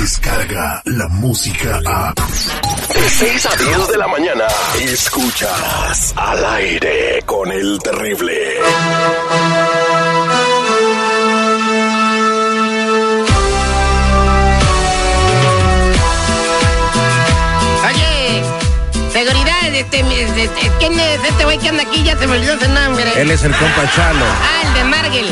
[0.00, 2.14] llega la música a...
[2.14, 4.44] De 6 a 10 de la mañana,
[4.80, 8.32] escuchas al aire con el terrible.
[17.86, 18.42] Oye,
[19.12, 22.02] seguridad, este, este, ¿quién es este güey que anda aquí?
[22.02, 23.04] Ya se me olvidó su nombre.
[23.20, 24.24] Él es el compa Chalo.
[24.24, 25.26] Ah, el de Margel.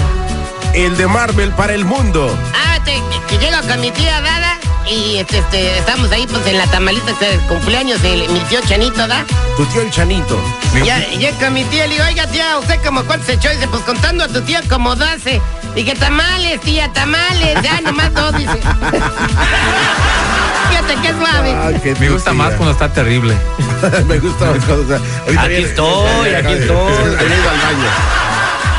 [0.75, 2.37] El de Marvel para el mundo.
[2.55, 4.58] Ah, te, que llego con mi tía Dada
[4.91, 9.07] y este, este, estamos ahí pues en la tamalita este, cumpleaños de mi tío Chanito,
[9.07, 9.25] ¿da?
[9.57, 10.41] Tu tío el Chanito.
[10.85, 13.49] Ya, ya con mi tía le digo, oiga tía, ¿usted como cuánto se echó?
[13.51, 15.41] Dice, pues contando a tu tía como 12.
[15.75, 18.53] Dije, tamales, tía, tamales, ya nomás dos, dice.
[20.71, 21.53] Fíjate qué suave.
[21.55, 22.39] Ah, qué Me gusta tía.
[22.39, 23.35] más cuando está terrible.
[24.07, 24.95] Me gusta más cuando...
[24.97, 26.93] ahorita Aquí viene- estoy, aquí estoy.
[26.93, 27.89] Ha ido al baño.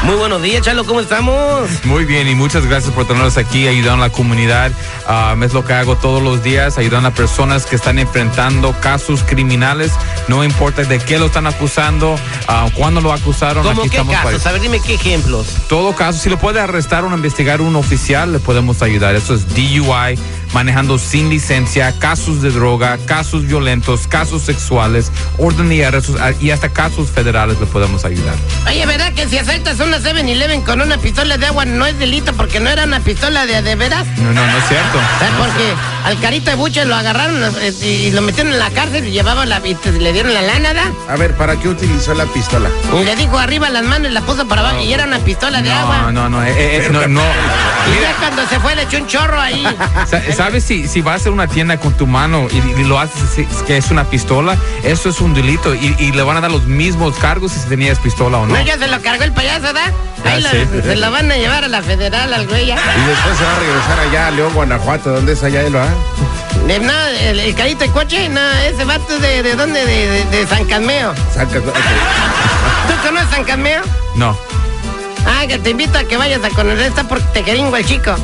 [0.04, 1.70] Muy buenos días, Chalo, ¿cómo estamos?
[1.84, 4.72] Muy bien y muchas gracias por tenernos aquí, ayudando a la comunidad.
[5.06, 9.24] Ah, es lo que hago todos los días, ayudando a personas que están enfrentando casos
[9.24, 9.92] criminales.
[10.30, 12.16] No importa de qué lo están acusando,
[12.48, 13.62] ah, cuándo lo acusaron.
[13.64, 14.48] ¿Cómo aquí qué estamos para- casos?
[14.48, 15.48] A ver, dime qué ejemplos.
[15.68, 19.16] todo caso, si lo puede arrestar o investigar un oficial, le podemos ayudar.
[19.16, 20.18] Eso es DUI,
[20.54, 26.52] manejando sin licencia, casos de droga, casos violentos, casos sexuales, orden y arrestos ah, y
[26.52, 28.36] hasta casos federales le podemos ayudar.
[28.68, 32.34] Oye, ¿verdad que si asaltas una 7-Eleven con una pistola de agua no es delito
[32.34, 34.06] porque no era una pistola de, de veras?
[34.18, 35.00] No, no, no es cierto.
[35.20, 35.34] ¿Sabes?
[35.38, 35.74] Porque
[36.06, 37.38] al carita de buche lo agarraron
[37.82, 40.74] y lo metieron en la cárcel y llevaba la, y te- le dieron la lana,
[40.74, 40.92] ¿da?
[41.08, 42.70] A ver, ¿para qué utilizó la pistola?
[43.00, 45.62] Y le dijo arriba las manos y la puso para abajo y era una pistola
[45.62, 46.12] de No, agua.
[46.12, 47.22] no, no, eh, eh, no, no.
[47.22, 49.64] Y ya cuando se fue le echó un chorro ahí.
[50.40, 53.30] sa- ¿sabes si, si vas a una tienda con tu mano y, y lo haces
[53.36, 54.58] si- que es una pistola?
[54.84, 58.00] Eso es un delito y, y le van a dar los mismos cargos si tenías
[58.00, 58.54] pistola o no.
[58.56, 59.86] No, ya se lo cargó el payaso, ¿da?
[59.86, 59.94] Ahí
[60.26, 60.82] Ah, lo- sí.
[60.84, 62.76] se lo van a llevar a la federal al güey ya.
[62.76, 65.12] Y después se va a regresar allá a León, Guanajuato.
[65.12, 65.88] ¿Dónde es allá, Elo, ah?
[66.68, 70.26] De, no, el, el carito de coche, no, ese vato de, de dónde, de, de,
[70.26, 71.14] de San Casmeo.
[71.34, 71.66] Saca- ok.
[71.66, 73.82] ¿Tú conoces San Casmeo?
[74.16, 74.38] No.
[75.26, 78.16] Ah, que te invito a que vayas a conocer esta porque te queringo el chico.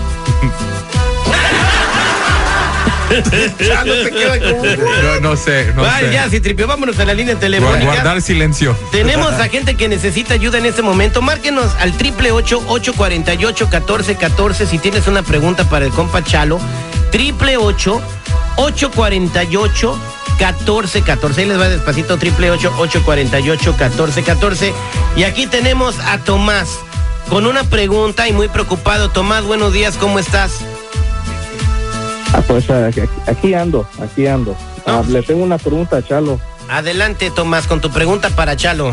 [3.60, 4.66] Ya no te queda como...
[4.66, 6.14] No, no sé, no Ay, sé.
[6.14, 7.86] ya, si tripio, vámonos a la línea telefónica.
[7.86, 8.76] Guardar silencio.
[8.92, 11.22] Tenemos a gente que necesita ayuda en este momento.
[11.22, 15.86] Márquenos al triple ocho ocho cuarenta y ocho catorce catorce si tienes una pregunta para
[15.86, 16.60] el compa Chalo.
[17.12, 18.02] Triple ocho
[18.58, 19.98] ocho cuarenta y ocho
[20.40, 21.42] catorce catorce.
[21.42, 22.18] Ahí les va despacito.
[22.18, 24.74] Triple ocho ocho cuarenta y ocho catorce catorce.
[25.16, 26.70] Y aquí tenemos a Tomás
[27.30, 29.10] con una pregunta y muy preocupado.
[29.10, 29.96] Tomás, buenos días.
[29.98, 30.60] ¿Cómo estás?
[32.36, 32.90] Ah, pues ah,
[33.28, 34.58] aquí- ando, aquí ando.
[34.86, 36.38] Ah, le tengo una pregunta a Chalo.
[36.68, 38.90] Adelante, Tomás, con tu pregunta para Chalo.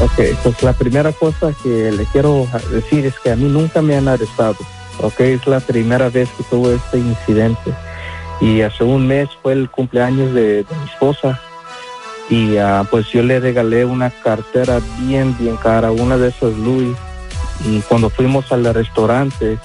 [0.00, 3.96] Ok, pues la primera cosa que le quiero decir es que a mí nunca me
[3.96, 4.56] han arrestado.
[5.00, 7.72] Ok, es la primera vez que tuve este incidente.
[8.42, 11.40] Y hace un mes fue el cumpleaños de, de mi esposa.
[12.28, 16.94] Y ah, pues yo le regalé una cartera bien, bien cara, una de esas Louis.
[17.64, 19.58] Y cuando fuimos al restaurante,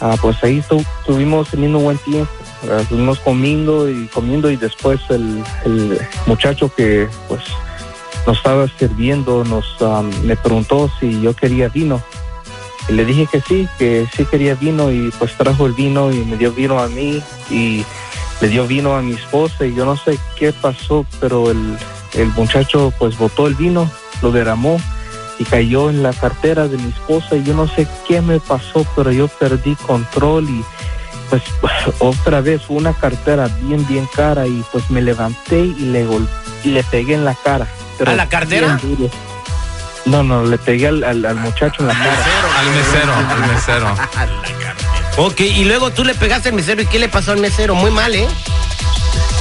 [0.00, 2.30] ah, pues ahí tu- estuvimos teniendo buen tiempo.
[2.80, 7.42] Estuvimos comiendo y comiendo y después el, el muchacho que pues
[8.26, 12.02] nos estaba sirviendo nos um, me preguntó si yo quería vino
[12.88, 16.24] y le dije que sí que sí quería vino y pues trajo el vino y
[16.24, 17.84] me dio vino a mí y
[18.40, 21.76] le dio vino a mi esposa y yo no sé qué pasó pero el,
[22.14, 23.88] el muchacho pues botó el vino
[24.22, 24.78] lo derramó
[25.38, 28.86] y cayó en la cartera de mi esposa y yo no sé qué me pasó
[28.96, 30.64] pero yo perdí control y
[31.30, 31.42] pues
[31.98, 36.28] otra vez una cartera bien bien cara y pues me levanté y le gol-
[36.64, 37.66] y le pegué en la cara
[37.98, 38.78] pero ¿A la cartera?
[40.06, 42.16] No, no, le pegué al, al- al muchacho en la cara.
[42.60, 43.94] Al mesero, al mesero.
[45.18, 46.82] Ok, y luego tú le pegaste al mesero.
[46.82, 47.74] ¿Y qué le pasó al mesero?
[47.74, 48.28] Muy mal, ¿eh?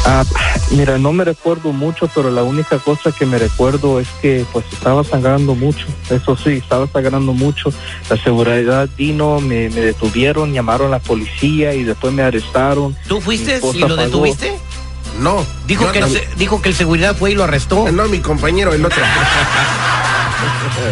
[0.08, 0.24] Ah,
[0.72, 4.64] mira, no me recuerdo mucho, pero la única cosa que me recuerdo es que pues
[4.72, 5.88] estaba sangrando mucho.
[6.12, 7.72] Eso sí, estaba sangrando mucho.
[8.10, 12.96] La seguridad vino, me, me detuvieron, llamaron a la policía y después me arrestaron.
[13.08, 14.02] ¿Tú fuiste y lo pagó.
[14.06, 14.54] detuviste?
[15.20, 15.44] No.
[15.66, 16.06] Dijo que, no.
[16.06, 17.92] el, se- dijo que el seguridad fue y lo arrestó.
[17.92, 19.02] No, mi compañero, el otro.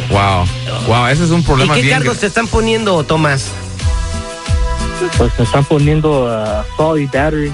[0.09, 0.45] Wow.
[0.87, 3.47] Wow, ese es un ¿Y problema qué bien cargos te están poniendo, Tomás?
[5.17, 7.53] Pues me están poniendo a assault y battery.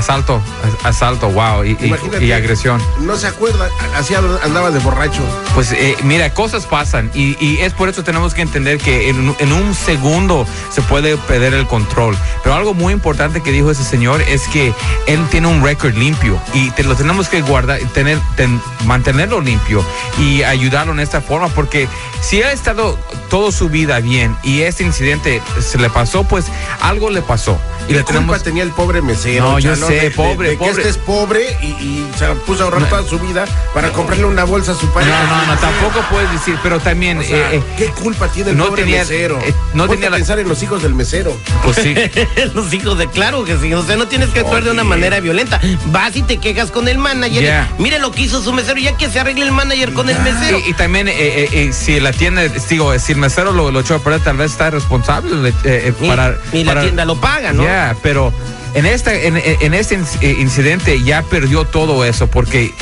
[0.00, 0.40] Asalto,
[0.82, 2.24] as- asalto, wow, y, y- Imagínate.
[2.24, 2.80] y agresión.
[3.00, 5.20] No se acuerda, así andaba de borracho.
[5.54, 9.28] Pues eh, mira, cosas pasan y, y es por eso tenemos que entender que en,
[9.28, 12.16] un- en un segundo se puede perder el control.
[12.42, 14.72] Pero algo muy importante que dijo ese señor es que
[15.06, 19.84] él tiene un récord limpio y te lo tenemos que guardar, tener, ten- mantenerlo limpio
[20.18, 21.88] y ayudarlo en esta forma porque
[22.22, 22.98] si ha estado
[23.28, 26.46] toda su vida bien y este incidente se le pasó, pues
[26.80, 29.44] algo le pasó y ¿Qué le tenemos tenía el pobre mesero?
[29.52, 30.70] No, yo Chalo, sé, de- pobre, de que pobre.
[30.82, 33.44] este es pobre y, y se puso a ahorrar toda su vida
[33.74, 35.10] para comprarle una bolsa a su padre.
[35.10, 38.50] No, no, no, tampoco puedes decir, pero también O sea, eh, eh, ¿Qué culpa tiene
[38.50, 39.38] el no pobre tenía- mesero?
[39.40, 41.36] eh, no Ponte tenía a la- pensar en los hijos del mesero.
[41.64, 41.94] pues sí.
[42.54, 43.72] Los hijos de claro que sí.
[43.74, 45.60] O sea, no tienes que actuar de una manera violenta.
[45.86, 47.42] Vas y te quejas con el manager.
[47.42, 47.68] Ya.
[47.78, 50.58] Mire lo que hizo su mesero, ya que se arregle el manager con el mesero.
[50.66, 53.80] Y, y también, eh, eh, eh, si la tienda, digo, si el mesero lo, lo
[53.80, 56.36] echó a perder, tal vez está responsable eh, eh, Y- para.
[56.52, 57.62] y la para- tienda lo paga, ¿no?
[57.64, 58.32] Ya, pero
[58.74, 62.72] en, en, en este inc- eh, incidente ya perdió todo eso porque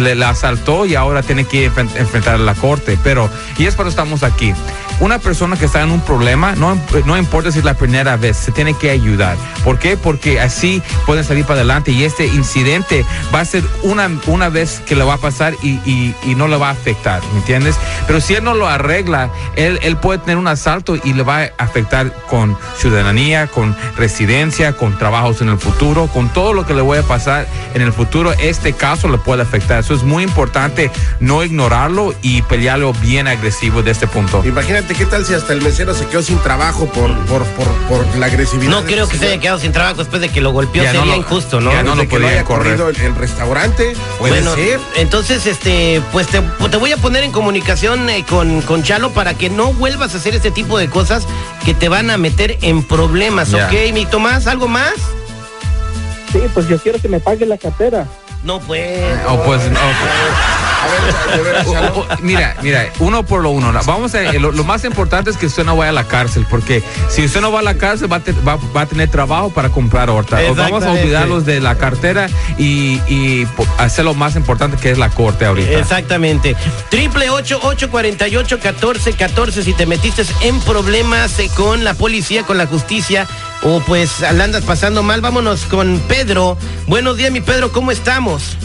[0.00, 2.98] le, la asaltó y ahora tiene que enfren- enfrentar a la corte.
[3.02, 4.52] Pero, y es por eso estamos aquí.
[4.98, 8.36] Una persona que está en un problema, no, no importa si es la primera vez,
[8.36, 9.36] se tiene que ayudar.
[9.62, 9.96] ¿Por qué?
[9.98, 13.04] Porque así pueden salir para adelante y este incidente
[13.34, 16.56] va a ser una, una vez que le va a pasar y, y- no le
[16.56, 17.76] va a afectar, ¿me entiendes?
[18.06, 21.42] Pero si él no lo arregla, él, él puede tener un asalto y le va
[21.44, 26.74] a afectar con ciudadanía, con residencia, con trabajos en el futuro, con todo lo que
[26.74, 29.80] le voy a pasar en el futuro, este caso le puede afectar.
[29.80, 30.90] Eso es muy importante
[31.20, 34.42] no ignorarlo y pelearlo bien agresivo de este punto.
[34.44, 38.16] Imagínate qué tal si hasta el mesero se quedó sin trabajo por, por, por, por
[38.16, 38.70] la agresividad.
[38.70, 40.82] No creo que se haya quedado sin trabajo después de que lo golpeó.
[40.82, 41.72] Ya no Sería injusto, ¿no?
[41.72, 42.76] ya no Desde lo haya correr.
[42.76, 44.80] corrido el, el restaurante, puede Bueno, ser.
[44.96, 49.34] entonces, este, pues te, te voy a poner en comunicación eh, con, con Chalo para
[49.34, 51.26] que no vuelvas a hacer este tipo de cosas
[51.64, 53.66] que te van a meter en problemas, Ya.
[53.66, 54.46] ¿ok, mi Tomás?
[54.46, 54.92] ¿Algo más?
[56.32, 58.06] Sí, pues yo quiero que me pague la cartera.
[58.42, 59.00] No, pues.
[59.28, 59.78] O pues, no,
[60.86, 61.98] A ver, de veras, O- Chalo.
[61.98, 63.72] o- mira, mira, uno por lo uno.
[63.84, 66.82] Vamos a, lo, lo más importante es que usted no vaya a la cárcel, porque
[67.08, 69.50] si usted no va a la cárcel va a, te- va- va a tener trabajo
[69.50, 70.38] para comprar ahorita.
[70.50, 72.28] O Vamos a olvidarlos de la cartera
[72.58, 73.46] y, y
[73.78, 75.78] hacer lo más importante que es la corte ahorita.
[75.78, 76.56] Exactamente.
[76.90, 79.62] Triple ocho ocho cuarenta y ocho catorce catorce.
[79.62, 83.26] Si te metiste en problemas eh, con la policía, con la justicia,
[83.62, 86.56] o pues andas pasando mal, vámonos con Pedro.
[86.86, 88.56] Buenos días, mi Pedro, ¿cómo estamos?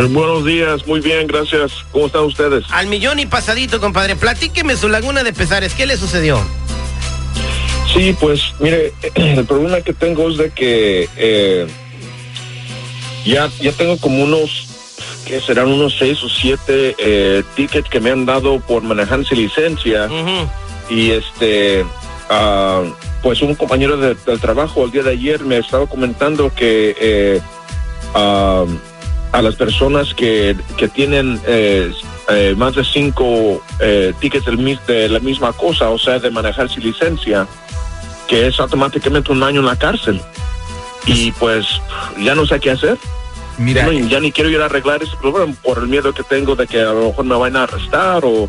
[0.00, 1.72] Pues buenos días, muy bien, gracias.
[1.92, 2.64] ¿Cómo están ustedes?
[2.70, 4.16] Al millón y pasadito, compadre.
[4.16, 5.74] Platíqueme su laguna de pesares.
[5.74, 6.40] ¿Qué le sucedió?
[7.92, 11.66] Sí, pues mire, el problema que tengo es de que eh,
[13.26, 14.68] ya, ya tengo como unos,
[15.26, 19.36] que serán unos seis o siete eh, tickets que me han dado por manejar sin
[19.36, 20.08] licencia
[20.88, 21.84] y este,
[22.30, 22.84] ah,
[23.22, 27.40] pues un compañero de- del trabajo el día de ayer me estaba comentando que eh,
[28.14, 28.64] ah,
[29.32, 31.92] a las personas que, que tienen eh,
[32.28, 36.68] eh, más de cinco eh, tickets del de la misma cosa, o sea, de manejar
[36.68, 37.46] sin licencia,
[38.28, 40.20] que es automáticamente un año en la cárcel.
[41.06, 41.66] Y pues
[42.18, 42.98] ya no sé qué hacer.
[43.58, 46.22] Mira, Ya, no- ya ni quiero ir a arreglar ese problema por el miedo que
[46.22, 48.48] tengo de que a lo mejor me vayan a arrestar o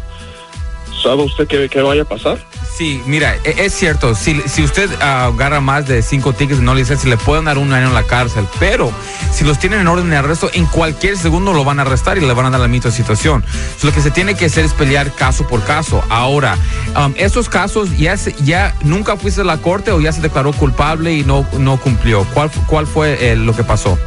[1.01, 2.37] sabe usted qué, vaya a pasar.
[2.77, 6.73] sí, mira, e- es cierto, si, si usted ah, agarra más de cinco tickets no
[6.75, 8.91] licencia, le pueden dar un año en la cárcel, pero
[9.33, 12.21] si los tienen en orden de arresto, en cualquier segundo lo van a arrestar y
[12.21, 13.43] le van a dar la misma situación.
[13.83, 16.03] Lo que se tiene que hacer es pelear caso por caso.
[16.09, 16.57] Ahora,
[16.97, 21.13] um, estos casos ya, ya nunca fuiste a la corte o ya se declaró culpable
[21.13, 22.25] y no, no cumplió.
[22.33, 23.97] ¿Cuál, cuál fue eh, lo que pasó?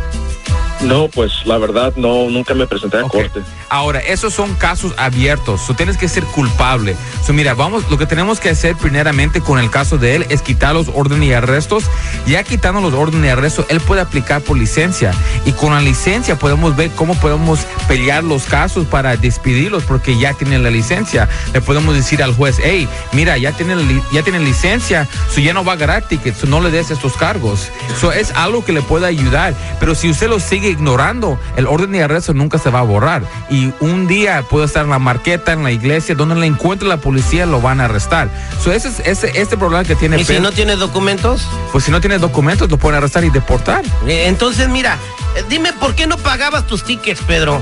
[0.80, 3.12] No, pues la verdad no, nunca me presenté a Ok.
[3.12, 3.40] corte.
[3.70, 5.62] Ahora, esos son casos abiertos.
[5.62, 6.96] So, tienes que ser culpable.
[7.24, 10.42] So, mira, vamos, lo que tenemos que hacer primeramente con el caso de él es
[10.42, 11.84] quitar los órdenes y arrestos.
[12.26, 15.12] Ya quitando los órdenes y arrestos, él puede aplicar por licencia.
[15.46, 20.34] Y con la licencia podemos ver cómo podemos pelear los casos para despedirlos porque ya
[20.34, 21.28] tienen la licencia.
[21.52, 25.64] Le podemos decir al juez, hey, mira, ya tienen, ya tienen licencia, so ya no
[25.64, 27.70] va a agarrar tickets, so no le des estos cargos.
[28.00, 29.54] So es algo que le puede ayudar.
[29.80, 33.22] Pero si usted lo sigue ignorando, el orden de arresto nunca se va a borrar.
[33.50, 36.98] Y un día puede estar en la marqueta, en la iglesia, donde le encuentre la
[36.98, 38.28] policía, lo van a arrestar.
[38.62, 41.46] So ese es ese, este problema que tiene ¿Y si no tiene documentos?
[41.72, 43.84] pues si no tiene documentos, lo pueden arrestar y deportar.
[44.06, 44.98] Eh, Entonces, mira,
[45.36, 47.60] eh, dime por qué no pagabas tus tickets, Pedro.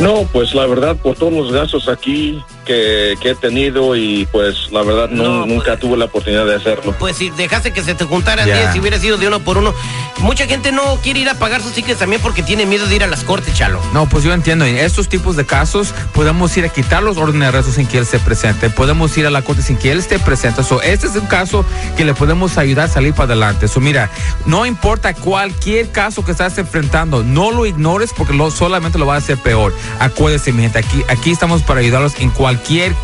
[0.00, 4.70] No, pues la verdad, por todos los gastos aquí, que, que he tenido y pues
[4.70, 6.94] la verdad no, No, nunca pues- tuve la oportunidad de hacerlo.
[6.98, 8.56] Pues si dejaste que se te juntaran Ya.
[8.58, 9.74] 10, si hubiera sido de uno por uno.
[10.20, 13.02] Mucha gente no quiere ir a pagar sus tickets también porque tiene miedo de ir
[13.02, 13.80] a las cortes, Chalo.
[13.92, 14.64] No, pues yo entiendo.
[14.64, 17.96] En estos tipos de casos podemos ir a quitar los órdenes de arresto sin que
[17.98, 18.70] él esté presente.
[18.70, 20.62] Podemos ir a la corte sin que él esté presente.
[20.62, 21.64] So, este es un caso
[21.96, 23.66] que le podemos ayudar a salir para adelante.
[23.68, 24.10] So, mira,
[24.46, 29.14] no importa cualquier caso que estás enfrentando, no lo ignores porque lo, solamente lo va
[29.14, 29.74] a hacer peor.
[29.98, 32.51] Acuérdese, mi gente, aquí, aquí estamos para ayudarlos en cualquier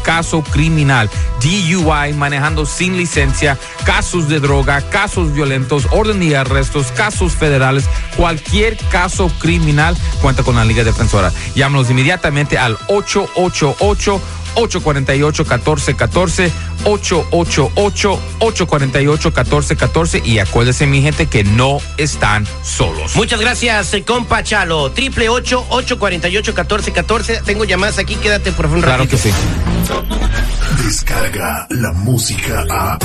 [0.02, 1.11] caso criminal.
[1.40, 7.85] DUI, manejando sin licencia, casos de droga, casos violentos, orden de arrestos, casos federales,
[8.17, 11.33] cualquier caso criminal cuenta con la Liga Defensora.
[11.55, 14.21] Llámanos inmediatamente al 888
[14.59, 16.53] 848 1414
[16.85, 23.15] 888 848 1414 y acuérdense mi gente que no están solos.
[23.17, 24.91] Muchas gracias, eh, compa Chalo.
[24.93, 27.41] Triple ocho, ocho cuarenta y ocho, catorce, catorce.
[27.45, 29.17] Tengo llamadas aquí, quédate por un Claro ratito.
[29.23, 29.35] que sí.
[30.85, 32.99] Descarga la música a.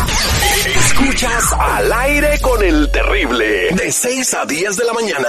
[0.78, 3.70] Escuchas al aire con el terrible.
[3.72, 5.28] De 6 a 10 de la mañana.